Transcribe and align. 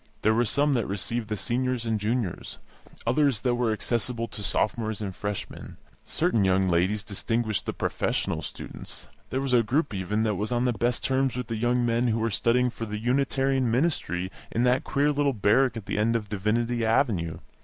There 0.23 0.33
were 0.33 0.45
some 0.45 0.73
that 0.73 0.87
received 0.87 1.27
the 1.27 1.37
Seniors 1.37 1.85
and 1.85 1.99
Juniors; 1.99 2.57
others 3.05 3.41
that 3.41 3.53
were 3.53 3.71
accessible 3.71 4.27
to 4.29 4.41
Sophomores 4.41 4.99
and 4.99 5.15
Freshmen. 5.15 5.77
Certain 6.07 6.43
young 6.43 6.67
ladies 6.67 7.03
distinguished 7.03 7.67
the 7.67 7.73
professional 7.73 8.41
students; 8.41 9.05
there 9.29 9.41
was 9.41 9.53
a 9.53 9.61
group, 9.61 9.93
even, 9.93 10.23
that 10.23 10.33
was 10.33 10.51
on 10.51 10.65
the 10.65 10.73
best 10.73 11.03
terms 11.03 11.35
with 11.37 11.49
the 11.49 11.55
young 11.55 11.85
men 11.85 12.07
who 12.07 12.17
were 12.17 12.31
studying 12.31 12.71
for 12.71 12.87
the 12.87 12.97
Unitarian 12.97 13.69
ministry 13.69 14.31
in 14.49 14.63
that 14.63 14.83
queer 14.83 15.11
little 15.11 15.33
barrack 15.33 15.77
at 15.77 15.85
the 15.85 15.99
end 15.99 16.15
of 16.15 16.29
Divinity 16.29 16.83
Avenue. 16.83 17.37